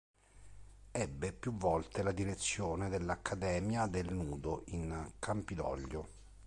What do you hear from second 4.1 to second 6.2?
Nudo, in Campidoglio.